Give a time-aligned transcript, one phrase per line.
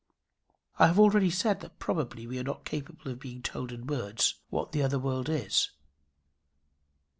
[0.79, 4.41] I have already said that probably we are not capable of being told in words
[4.49, 5.69] what the other world is.